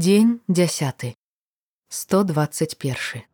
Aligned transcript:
Дзень 0.00 0.40
10. 0.46 1.16
121. 1.88 3.24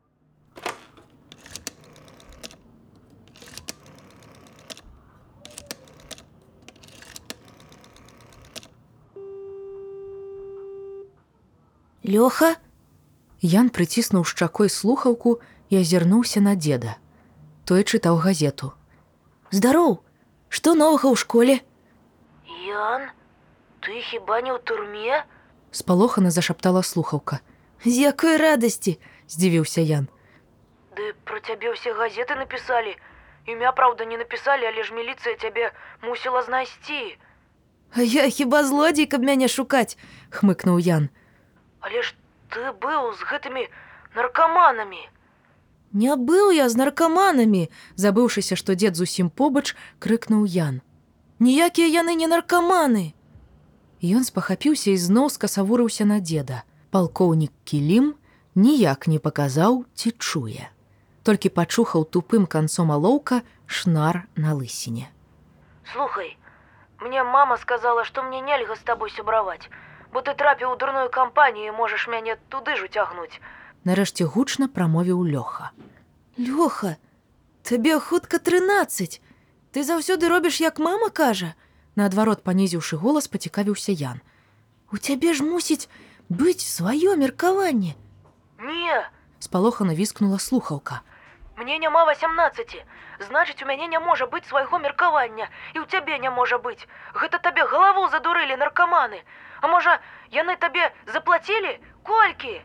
Лёха, 12.03 12.57
Ян 13.43 13.69
прыціснуў 13.69 14.25
шчакой 14.25 14.71
слухаўку 14.73 15.41
і 15.69 15.85
азірнуўся 15.85 16.41
на 16.41 16.57
дзеда. 16.57 16.97
Той 17.69 17.85
чытаў 17.85 18.17
газету. 18.17 18.73
здароў, 19.51 20.01
што 20.49 20.73
новага 20.73 21.13
ў 21.13 21.17
школе? 21.21 21.61
Ян, 22.65 23.13
ты 23.85 24.01
хіба 24.01 24.41
не 24.41 24.57
ў 24.57 24.59
турме? 24.65 25.29
Спалохана 25.75 26.31
зашаптала 26.31 26.83
слухаўка. 26.83 27.41
З 27.85 27.99
якой 27.99 28.37
радасці, 28.37 28.99
Здзівіўся 29.29 29.81
Ян. 29.81 30.07
Ды 30.95 31.11
пра 31.27 31.41
цябе 31.43 31.75
ўсе 31.75 31.91
газеты 31.99 32.39
напісалі. 32.39 32.95
Імя, 33.51 33.73
праўда, 33.75 34.07
не 34.07 34.15
напісалі, 34.17 34.71
але 34.71 34.85
ж 34.87 34.95
міліцыя 34.95 35.35
цябе 35.35 35.75
мусіла 36.07 36.43
знайсці. 36.47 37.19
А 37.91 38.07
я 38.07 38.31
хіба 38.31 38.63
злодзей, 38.65 39.11
каб 39.11 39.27
мяне 39.27 39.49
шукаць, 39.51 39.99
хмыкнуў 40.31 40.79
Ян. 40.79 41.11
Але 41.81 42.07
ж 42.07 42.15
ты 42.55 42.71
быў 42.79 43.11
з 43.19 43.27
гэтымі 43.27 43.67
наркаманамі. 44.15 45.03
Не 45.91 46.15
быў 46.15 46.55
я 46.55 46.69
з 46.71 46.79
наркаманамі, 46.79 47.67
Забыўшыся, 47.99 48.55
што 48.55 48.79
дзед 48.79 48.95
зусім 48.95 49.27
побач, 49.31 49.75
крыкнуў 49.99 50.47
Ян. 50.47 50.81
ніякія 51.43 51.91
яны 51.91 52.15
не 52.15 52.31
наркаманы. 52.31 53.15
Ён 54.05 54.25
спахапіўся 54.29 54.93
і 54.93 55.01
зноў 55.01 55.31
скасавурыўся 55.33 56.05
на 56.05 56.21
дзеда. 56.21 56.61
Палкоўнік 56.93 57.53
кілім 57.65 58.13
ніяк 58.55 59.09
не 59.09 59.17
паказаў, 59.17 59.89
ці 59.97 60.13
чуе. 60.21 60.69
Толькі 61.25 61.49
пачухаў 61.49 62.05
тупым 62.05 62.45
канцом 62.45 62.93
алоўка 62.93 63.41
шнар 63.65 64.29
на 64.37 64.53
лысіне. 64.53 65.09
Слухай, 65.89 66.37
мне 67.01 67.25
мама 67.25 67.57
сказала, 67.57 68.05
што 68.05 68.23
мне 68.23 68.45
нельга 68.45 68.77
з 68.77 68.85
табой 68.85 69.09
сябраваць, 69.09 69.73
бо 70.13 70.21
ты 70.21 70.37
трапіў 70.37 70.77
у 70.77 70.77
дурную 70.77 71.09
кампанію, 71.09 71.73
і 71.73 71.77
можаш 71.81 72.05
мяне 72.13 72.37
туды 72.53 72.77
ж 72.77 72.85
уцягнуць. 72.93 73.41
Нарэшце 73.89 74.29
гучна 74.29 74.69
прамовіў 74.69 75.25
лёха. 75.25 75.73
Лёха, 76.37 76.97
табе 77.65 77.97
хутка 78.01 78.37
13. 78.37 79.21
Ты 79.73 79.81
заўсёды 79.81 80.29
робіш, 80.29 80.61
як 80.61 80.79
мама 80.79 81.09
кажа. 81.09 81.55
Наадварот 81.97 82.43
панізіўшы 82.43 82.97
голас 82.99 83.29
пацікавіўся 83.29 83.93
Ян. 83.93 84.21
У 84.93 84.99
цябе 84.99 85.35
ж 85.35 85.43
мусіць 85.47 85.89
быць 86.29 86.63
сваё 86.63 87.17
меркаванне. 87.17 87.95
Не, 88.59 89.07
Спалохана 89.39 89.95
віскнула 89.95 90.39
слухаўка. 90.39 91.03
мне 91.57 91.79
няма 91.79 92.05
18. 92.05 92.85
Значыць, 93.21 93.63
у 93.63 93.67
мяне 93.67 93.87
не 93.87 94.01
можа 94.01 94.27
быць 94.27 94.47
свайго 94.49 94.79
меркавання, 94.79 95.49
і 95.75 95.79
ў 95.79 95.87
цябе 95.87 96.19
не 96.19 96.31
можа 96.31 96.59
быць. 96.59 96.87
Гэта 97.15 97.39
табе 97.39 97.63
галаву 97.63 98.11
задурылі 98.11 98.57
наркаманы. 98.59 99.23
А 99.63 99.69
можа, 99.69 100.01
яны 100.35 100.57
табе 100.57 100.91
заплацілі 101.07 101.79
колькі? 102.03 102.63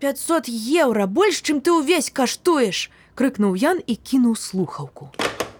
500 0.00 0.48
еўра 0.52 1.06
больш, 1.06 1.40
чым 1.40 1.60
ты 1.60 1.72
ўвесь 1.72 2.10
каштуеш. 2.10 2.90
крыкнуў 3.16 3.56
Ян 3.56 3.80
і 3.86 3.96
кінуў 3.96 4.36
слухаўку. 4.36 5.12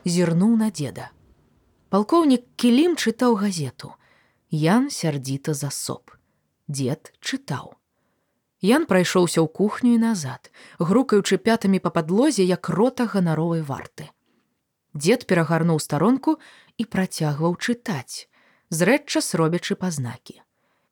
Зірнуў 0.05 0.57
на 0.57 0.71
дзеда. 0.71 1.11
Палкоўнік 1.91 2.47
кілім 2.55 2.95
чытаў 2.95 3.35
газету. 3.35 3.99
Ян 4.55 4.91
сярдзіта 4.95 5.55
засоп. 5.59 6.15
Дзед 6.71 7.11
чытаў. 7.19 7.75
Ян 8.63 8.87
прайшоўся 8.87 9.43
ў 9.43 9.51
кухню 9.51 9.99
і 9.99 9.99
назад, 9.99 10.55
грукаючы 10.79 11.41
пятамі 11.43 11.83
па 11.83 11.91
падлозе 11.91 12.47
як 12.47 12.71
рота 12.71 13.11
ганаровай 13.11 13.67
варты. 13.67 14.07
Дзед 14.95 15.27
перагарнуў 15.27 15.83
старонку 15.83 16.39
і 16.79 16.87
працягваў 16.87 17.59
чытаць, 17.59 18.31
зрэдча 18.71 19.27
робячы 19.35 19.75
пазнакі. 19.75 20.39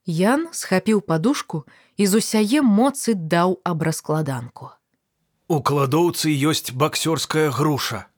Ян 0.02 0.48
схапіў 0.50 1.00
падушку 1.06 1.62
і 1.94 2.10
з 2.10 2.18
усяе 2.18 2.58
моцы 2.62 3.14
даў 3.14 3.60
аб 3.62 3.86
раскладанку. 3.86 4.74
У 5.46 5.62
кладоўцы 5.62 6.34
ёсць 6.34 6.74
баксёрская 6.74 7.50
груша. 7.54 8.10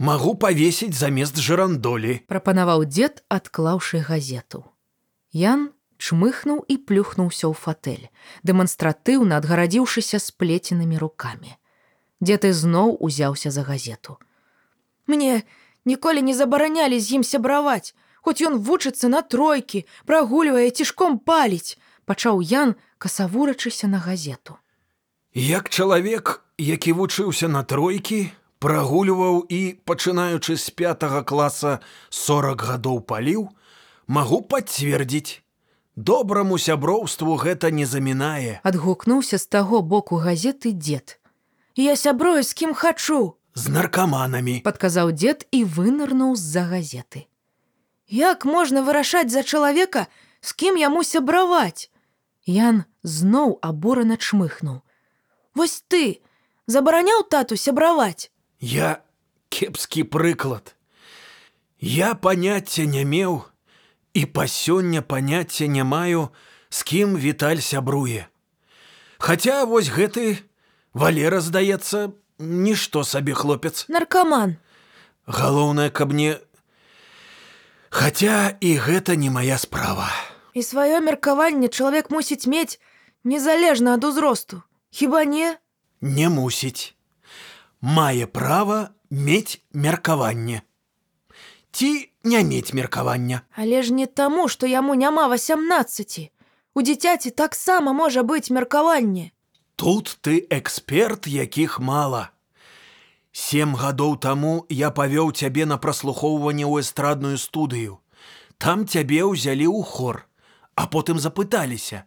Магу 0.00 0.32
павесіць 0.34 0.96
замест 0.96 1.36
жырандолі. 1.36 2.24
прапанаваў 2.24 2.88
дзед, 2.88 3.20
адклаўшы 3.28 4.00
газету. 4.00 4.64
Ян 5.28 5.76
чмыхнуў 6.00 6.64
і 6.64 6.76
плюхнуўся 6.88 7.44
ў 7.44 7.54
фатэль, 7.54 8.08
дэманстратыўна 8.40 9.36
адгарадзіўшыся 9.36 10.16
сплеценымі 10.16 10.96
рукамі. 10.96 11.52
Дзед 12.24 12.48
ізноў 12.48 12.96
узяўся 12.96 13.52
за 13.52 13.60
газету. 13.60 14.16
Мне 15.04 15.44
ніколі 15.84 16.24
не 16.24 16.32
забаранялі 16.32 16.96
з 16.96 17.20
ім 17.20 17.22
сябраваць, 17.22 17.92
хоць 18.24 18.40
ён 18.40 18.56
вучыцца 18.56 19.12
на 19.12 19.20
тройкі, 19.20 19.84
прагульвае 20.08 20.72
цішком 20.72 21.20
паліць, 21.20 21.76
Пачаў 22.08 22.40
Ян, 22.40 22.74
касавурачыся 22.98 23.86
на 23.86 24.00
газету. 24.00 24.56
Як 25.36 25.68
чалавек, 25.68 26.40
які 26.58 26.92
вучыўся 26.92 27.52
на 27.52 27.62
тройкі, 27.62 28.32
прагульваў 28.60 29.44
і, 29.48 29.80
пачынаючы 29.88 30.56
з 30.60 30.70
пятага 30.76 31.24
класа 31.24 31.80
40 32.12 32.60
гадоў 32.60 33.00
паліў, 33.00 33.48
магу 34.06 34.40
пацвердзіць. 34.44 35.40
Добраму 35.96 36.56
сяброўству 36.60 37.34
гэта 37.40 37.72
не 37.74 37.84
замінае. 37.88 38.60
Адгукнуўся 38.62 39.40
з 39.40 39.46
таго 39.46 39.82
боку 39.82 40.20
газеты 40.20 40.72
дзед. 40.72 41.18
Я 41.76 41.96
сябрую 41.96 42.44
з 42.44 42.54
кім 42.54 42.74
хачу. 42.74 43.36
З 43.54 43.68
наркаманамі. 43.68 44.60
Падказаў 44.64 45.12
дзед 45.12 45.48
і 45.50 45.64
вынырнуў 45.64 46.36
з-за 46.36 46.68
газеты. 46.70 47.26
Як 48.08 48.44
можна 48.44 48.82
вырашаць 48.82 49.30
за 49.30 49.42
чалавека, 49.42 50.06
з 50.40 50.52
кім 50.52 50.76
яму 50.76 51.04
сябраваць? 51.04 51.90
Ян 52.46 52.84
зноў 53.02 53.58
аборана 53.62 54.16
чмыхнуў. 54.16 54.82
Вось 55.54 55.82
ты 55.88 56.22
забараняў 56.66 57.26
тату 57.28 57.56
сябраваць. 57.56 58.30
Я 58.60 59.02
кепскі 59.48 60.04
прыклад. 60.04 60.76
Я 61.80 62.14
паняцця 62.14 62.84
не 62.84 63.04
меў 63.04 63.42
і 64.12 64.26
па 64.26 64.44
сёння 64.44 65.00
паняцця 65.00 65.66
не 65.66 65.84
маю, 65.84 66.28
з 66.68 66.82
кім 66.82 67.16
Віталь 67.16 67.64
сябруе. 67.64 68.28
Хаця 69.18 69.64
вось 69.64 69.88
гэты 69.88 70.44
Валера 70.92 71.40
здаецца, 71.40 72.12
нішто 72.38 73.04
сабе 73.04 73.34
хлопец. 73.34 73.88
Наркаман. 73.88 74.56
Галоўнае, 75.26 75.90
каб 75.90 76.12
мне 76.12 76.38
Хаця 77.90 78.56
і 78.60 78.76
гэта 78.78 79.16
не 79.16 79.30
моя 79.30 79.58
справа. 79.58 80.08
І 80.54 80.62
сваё 80.62 81.00
меркаванне 81.00 81.68
чалавек 81.68 82.10
мусіць 82.10 82.46
мець 82.46 82.78
незалежна 83.24 83.94
ад 83.94 84.04
узросту. 84.04 84.62
Хіба 84.90 85.24
не? 85.24 85.58
Не 86.00 86.28
мусіць. 86.28 86.94
Мае 87.80 88.26
права 88.26 88.90
мець 89.10 89.60
меркаванне. 89.72 90.62
Ці 91.72 92.12
не 92.24 92.44
мець 92.44 92.72
меркавання. 92.72 93.40
Але 93.56 93.82
ж 93.82 93.92
не 93.92 94.06
таму, 94.06 94.48
што 94.48 94.66
яму 94.66 94.94
няма 94.94 95.28
18. 95.28 96.30
У 96.74 96.82
дзіцяці 96.82 97.30
таксама 97.30 97.92
можа 97.92 98.22
быць 98.22 98.52
меркаванне. 98.52 99.32
Тут 99.76 100.18
ты 100.20 100.44
эксперт, 100.50 101.26
якіх 101.26 101.80
мала. 101.80 102.30
Сем 103.32 103.72
гадоў 103.74 104.20
таму 104.20 104.66
я 104.68 104.90
павёў 104.90 105.32
цябе 105.32 105.64
на 105.64 105.78
праслухоўванне 105.78 106.68
ў 106.68 106.84
эстрадную 106.84 107.38
студыю. 107.40 108.04
Там 108.58 108.84
цябе 108.84 109.24
ўзялі 109.24 109.64
ў 109.72 109.80
хор, 109.88 110.28
а 110.76 110.84
потым 110.84 111.16
запыталіся: 111.16 112.04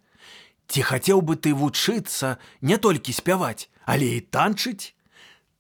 Ці 0.68 0.82
хацеў 0.86 1.26
бы 1.26 1.34
ты 1.34 1.58
вучыцца 1.58 2.38
не 2.62 2.78
толькі 2.78 3.10
спяваць, 3.10 3.74
але 3.90 4.22
і 4.22 4.26
танчыць? 4.30 4.94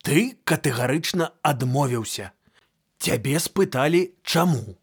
Ты 0.03 0.35
катэгарычна 0.43 1.31
адмовіўся. 1.47 2.31
Цябе 2.99 3.39
спыталі, 3.39 4.11
чаму. 4.21 4.75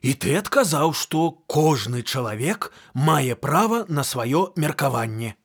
І 0.00 0.16
ты 0.16 0.32
адказаў, 0.40 0.96
што 0.96 1.36
кожны 1.44 2.00
чалавек 2.00 2.72
мае 2.94 3.36
права 3.36 3.84
на 3.88 4.00
сваё 4.00 4.56
меркаванне. 4.56 5.36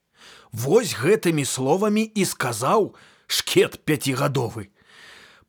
Вось 0.55 0.95
гэтымі 0.95 1.43
словамі 1.43 2.07
і 2.07 2.23
сказаў 2.23 2.95
шкет 3.27 3.83
пяцігадовы. 3.83 4.71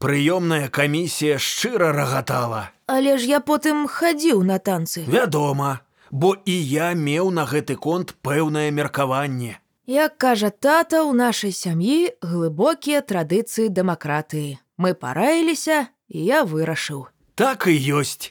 Прыёмная 0.02 0.66
камісія 0.66 1.38
шчыра 1.38 1.94
рагатала. 1.94 2.74
Але 2.90 3.14
ж 3.14 3.30
я 3.30 3.38
потым 3.38 3.86
хадзіў 3.86 4.42
на 4.42 4.58
танцы. 4.58 5.06
Вядома, 5.06 5.86
бо 6.10 6.34
і 6.34 6.58
я 6.58 6.94
меў 6.98 7.30
на 7.30 7.46
гэты 7.46 7.78
конт 7.78 8.18
пэўнае 8.26 8.74
меркаванне. 8.74 9.61
Як 9.86 10.18
кажа 10.18 10.50
тата, 10.50 11.02
у 11.02 11.12
нашай 11.12 11.50
сям'і 11.50 12.14
глыбокія 12.22 13.02
традыцыі 13.02 13.66
дэмакратыі. 13.66 14.62
Мы 14.78 14.94
параіліся, 14.94 15.90
і 16.06 16.18
я 16.22 16.46
вырашыў. 16.46 17.10
Так 17.34 17.66
і 17.66 17.74
ёсць. 17.74 18.30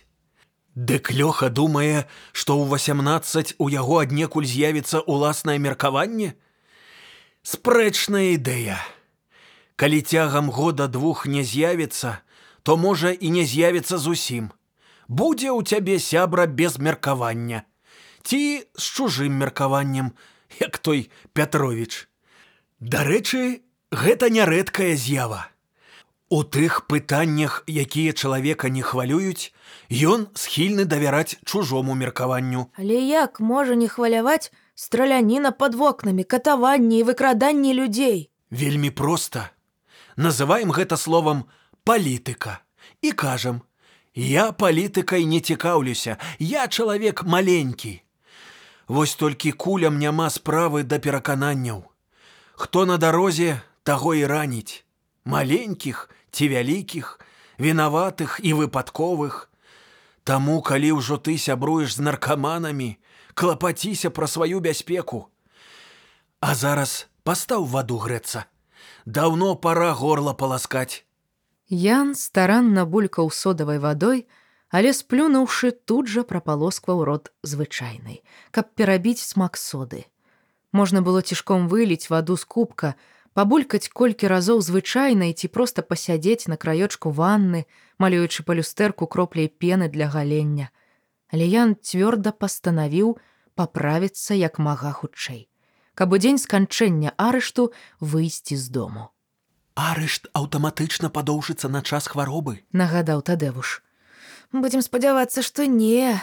Дык 0.80 1.12
лёха 1.12 1.52
думае, 1.52 2.08
што 2.32 2.56
ў 2.56 2.72
18 2.72 3.60
у 3.60 3.68
яго 3.68 4.00
аднекуль 4.00 4.48
з'явіцца 4.48 5.04
ўласнае 5.04 5.60
меркаванне? 5.60 6.40
Спрэчная 7.44 8.40
ідэя. 8.40 8.80
Калі 9.76 10.00
цягам 10.08 10.48
года 10.48 10.88
двух 10.88 11.28
не 11.28 11.44
з'явіцца, 11.44 12.24
то 12.64 12.78
можа 12.80 13.12
і 13.12 13.28
не 13.28 13.44
з'явіцца 13.44 14.00
зусім. 14.00 14.56
Будзе 15.12 15.52
ў 15.52 15.68
цябе 15.68 16.00
сябра 16.00 16.48
без 16.48 16.80
меркавання. 16.80 17.68
Ці 18.24 18.64
з 18.64 18.86
чужым 18.96 19.36
меркаваннем, 19.36 20.16
як 20.60 20.78
той 20.78 21.10
Пятровіч. 21.34 22.08
Дарэчы, 22.80 23.62
гэта 23.92 24.30
нярэдкая 24.30 24.96
з'ява. 24.96 25.48
У 26.32 26.44
тых 26.44 26.88
пытаннях, 26.88 27.64
якія 27.68 28.14
чалавека 28.14 28.70
не 28.72 28.82
хвалююць, 28.82 29.52
ён 29.92 30.32
схільны 30.34 30.86
давяраць 30.86 31.36
чужому 31.44 31.94
меркаванню. 31.94 32.72
Але 32.80 33.04
як 33.04 33.40
можа 33.40 33.76
не 33.76 33.88
хваляваць 33.92 34.52
страляніна 34.76 35.52
пад 35.52 35.76
вокнамі, 35.76 36.24
катаванні 36.24 37.00
і 37.00 37.04
выкраданні 37.04 37.74
людзей? 37.76 38.32
Вельмі 38.50 38.90
проста. 38.90 39.52
Называем 40.16 40.72
гэта 40.72 40.96
словам 40.96 41.46
палітыка 41.84 42.64
і 43.02 43.12
кажам: 43.12 43.62
Я 44.16 44.52
палітыкай 44.52 45.26
не 45.26 45.40
цікаўлюся, 45.40 46.18
я 46.40 46.68
чалавек 46.68 47.24
маленькі. 47.24 48.04
Вось 48.88 49.16
толькі 49.16 49.52
кулям 49.52 50.00
няма 50.00 50.30
справы 50.30 50.84
да 50.84 51.00
перакананняў. 51.00 51.86
Хто 52.54 52.86
на 52.86 52.98
дарозе, 52.98 53.62
таго 53.84 54.14
і 54.16 54.26
раніць. 54.26 54.84
Маленькіх 55.26 56.10
ці 56.32 56.48
вялікіх, 56.48 57.20
вінаватых 57.60 58.40
і 58.44 58.54
выпадковых. 58.54 59.50
Таму, 60.24 60.62
калі 60.62 61.02
ўжо 61.02 61.18
ты 61.18 61.38
сябруеш 61.38 61.98
з 61.98 62.06
наркаманамі, 62.06 62.98
клапаціся 63.34 64.10
пра 64.10 64.28
сваю 64.28 64.60
бяспеку. 64.60 65.30
А 66.42 66.54
зараз 66.56 67.08
пастаў 67.24 67.66
ваду 67.66 67.98
грэцца. 67.98 68.46
Даўно 69.06 69.56
пара 69.56 69.94
горла 69.94 70.34
паласкаць. 70.34 71.06
Ян 71.70 72.14
старанна 72.16 72.86
булькаў 72.86 73.32
содавай 73.32 73.80
вадой, 73.80 74.28
але 74.72 74.96
сплюнуўшы 74.96 75.76
тут 75.86 76.08
жа 76.08 76.24
прапалоскваў 76.24 77.04
рот 77.04 77.32
звычайнай, 77.44 78.24
каб 78.56 78.72
перабіць 78.74 79.20
смак 79.20 79.60
соды. 79.60 80.08
Можна 80.72 81.04
было 81.04 81.22
цішком 81.22 81.68
выліць 81.68 82.08
ваду 82.08 82.40
з 82.40 82.48
кубка, 82.48 82.96
пабулькаць 83.36 83.92
колькі 83.92 84.32
разоў 84.32 84.64
звычайнай 84.64 85.36
ці 85.36 85.52
проста 85.52 85.84
пасядзець 85.84 86.48
на 86.48 86.56
краёчку 86.56 87.12
ванны, 87.12 87.68
малюючы 88.00 88.48
па 88.48 88.56
люстэрку 88.56 89.08
кропляй 89.12 89.52
пены 89.52 89.92
для 89.92 90.08
галення. 90.08 90.72
Але 91.32 91.48
Ян 91.48 91.76
цвёрда 91.76 92.32
пастанавіў 92.32 93.20
паправіцца 93.56 94.34
як 94.40 94.60
мага 94.60 94.96
хутчэй, 94.96 95.52
каб 95.96 96.16
у 96.16 96.18
дзень 96.18 96.40
сканчэння 96.40 97.12
арышту 97.20 97.72
выйсці 98.00 98.56
з 98.56 98.72
дому. 98.72 99.12
Арышт 99.76 100.28
аўтаматычна 100.32 101.12
падоўжыцца 101.12 101.68
на 101.68 101.84
час 101.84 102.08
хваробы. 102.08 102.64
Нагадаў 102.72 103.24
Тадэвуш. 103.24 103.84
Будзем 104.52 104.82
спадзявацца, 104.82 105.42
што 105.42 105.66
не. 105.66 106.20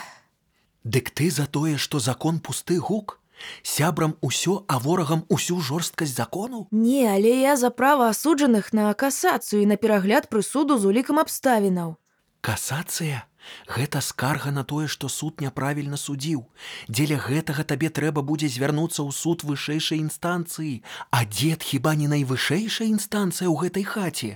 Дык 0.83 1.09
ты 1.09 1.29
за 1.31 1.47
тое, 1.47 1.77
што 1.77 1.99
закон 1.99 2.39
пусты 2.39 2.79
гук, 2.79 3.19
сябрам 3.63 4.17
усё, 4.21 4.65
а 4.67 4.79
ворагам 4.79 5.25
усю 5.29 5.59
жорсткасць 5.61 6.15
закону? 6.15 6.67
Не, 6.71 7.09
але 7.09 7.41
я 7.41 7.55
за 7.57 7.69
права 7.69 8.09
асуджаных 8.09 8.73
на 8.73 8.93
касацыю 8.93 9.63
і 9.63 9.69
на 9.73 9.77
перагляд 9.77 10.29
прысуду 10.29 10.77
з 10.77 10.85
улікам 10.85 11.19
абставінаў. 11.19 11.97
Касацыя? 12.41 13.25
Гэта 13.67 14.01
скарга 14.01 14.51
на 14.51 14.63
тое, 14.63 14.87
што 14.87 15.09
суд 15.09 15.41
няправільна 15.41 15.97
судзіў. 15.97 16.45
Дзеля 16.87 17.17
гэтага 17.23 17.63
табе 17.63 17.89
трэба 17.89 18.21
будзе 18.21 18.49
звярнуцца 18.49 19.01
ў 19.05 19.11
суд 19.15 19.47
вышэйшай 19.47 20.03
інстанцыі, 20.03 20.83
а 21.11 21.25
дзед 21.25 21.63
хіба 21.63 21.95
не 21.95 22.07
найвышэйшая 22.11 22.87
інстанцыя 22.91 23.47
ў 23.47 23.55
гэтай 23.65 23.85
хаце. 23.87 24.31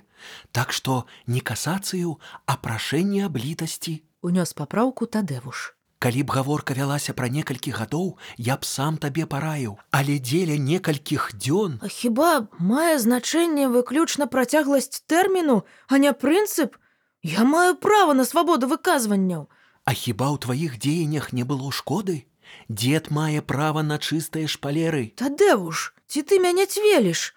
Так 0.51 0.71
што 0.71 1.05
не 1.27 1.41
касацыю, 1.41 2.19
а 2.45 2.57
прашэнне 2.57 3.25
аб 3.27 3.37
літасці. 3.37 4.01
Унёс 4.23 4.53
папраўку 4.55 5.05
Тадэвуш. 5.05 5.73
Калі 6.03 6.23
б 6.27 6.35
гаворка 6.35 6.75
вялася 6.75 7.13
пра 7.15 7.31
некалькі 7.31 7.71
гадоў, 7.71 8.07
я 8.35 8.55
б 8.59 8.67
сам 8.67 8.99
табе 8.99 9.23
параіў, 9.23 9.77
але 9.99 10.19
дзеля 10.19 10.57
некалькіх 10.59 11.31
дзён 11.39 11.79
хіба 11.87 12.51
мае 12.59 12.99
значэнне 12.99 13.71
выключна 13.71 14.27
працягласць 14.27 14.99
тэрміну, 15.07 15.63
а 15.87 16.01
не 16.03 16.11
прынцып? 16.11 16.75
Я 17.23 17.45
маю 17.45 17.75
права 17.75 18.13
на 18.13 18.25
свабоду 18.25 18.67
выказванняў. 18.67 19.47
А 19.87 19.91
хіба 19.95 20.27
ў 20.27 20.37
тваіх 20.43 20.75
дзеяннях 20.75 21.31
не 21.31 21.47
было 21.47 21.71
шкоды? 21.71 22.27
Дзед 22.67 23.11
мае 23.15 23.39
права 23.39 23.79
на 23.81 23.95
чыстыя 23.95 24.47
шпалеры. 24.47 25.15
Тадэвуш, 25.15 25.95
ці 26.07 26.19
ты 26.27 26.39
мяне 26.43 26.67
цвеліш? 26.67 27.31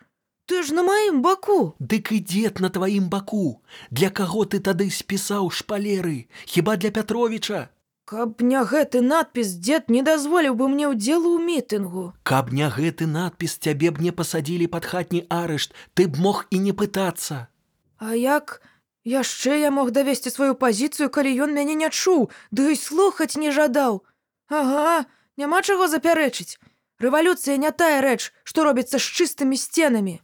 Ты 0.46 0.62
ж 0.66 0.74
на 0.74 0.82
маім 0.82 1.22
баку. 1.22 1.78
Дык 1.78 2.10
і 2.10 2.18
дзед 2.18 2.58
на 2.58 2.70
тваім 2.70 3.06
баку. 3.08 3.62
Для 3.90 4.10
каго 4.10 4.42
ты 4.44 4.58
тады 4.58 4.90
спісаў 4.90 5.50
шпалеры? 5.50 6.26
Хіба 6.46 6.76
для 6.76 6.90
Пятровіча? 6.90 7.70
Каб 8.06 8.42
не 8.42 8.58
гэты 8.62 9.02
надпіс 9.02 9.54
дзед 9.58 9.90
не 9.90 10.02
дазволіў 10.06 10.54
бы 10.54 10.66
мне 10.70 10.86
ўдзелу 10.90 11.38
ў 11.38 11.42
мітынгу. 11.42 12.14
Каб 12.22 12.54
не 12.54 12.66
гэты 12.70 13.06
надпіс 13.06 13.58
цябе 13.58 13.90
б 13.90 14.02
не 14.02 14.10
пасадзілі 14.10 14.66
пад 14.66 14.86
хатні 14.86 15.26
арышт, 15.26 15.74
ты 15.94 16.06
б 16.06 16.18
мог 16.18 16.46
і 16.50 16.62
не 16.62 16.70
пытацца. 16.70 17.50
А 17.98 18.14
як 18.14 18.62
яшчэ 19.06 19.62
я 19.62 19.70
мог 19.70 19.94
давесці 19.94 20.34
сваю 20.34 20.58
пазіцыю, 20.58 21.08
калі 21.14 21.30
ён 21.46 21.54
мяне 21.54 21.78
не 21.78 21.88
чуў, 21.88 22.28
ды 22.50 22.74
і 22.74 22.76
слухаць 22.76 23.38
не 23.38 23.54
жадаў. 23.54 24.02
Ага, 24.50 25.06
няма 25.38 25.62
чаго 25.62 25.86
запярэчыць. 25.86 26.58
Рэвалюцыя 26.98 27.56
не 27.62 27.70
тая 27.70 28.02
рэч, 28.02 28.32
што 28.42 28.66
робіцца 28.66 28.98
з 28.98 29.06
чыстымі 29.06 29.56
сценамі. 29.56 30.18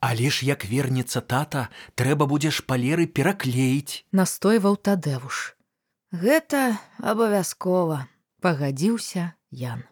Але 0.00 0.28
ж 0.34 0.44
як 0.44 0.66
вернецца 0.68 1.22
тата, 1.22 1.68
трэба 1.94 2.26
будзе 2.26 2.50
шпалеры 2.50 3.06
пераклеіць. 3.06 4.04
Настойваў 4.12 4.76
Тадэвуш. 4.76 5.54
Гэта 6.12 6.76
абавязкова. 7.00 8.04
Пагадзіўся 8.44 9.32
Ян. 9.50 9.86